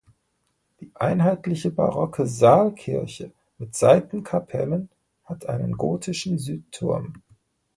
[0.79, 4.89] Die einheitliche barocke Saalkirche mit Seitenkapellen
[5.25, 7.21] hat einen gotischen Südturm.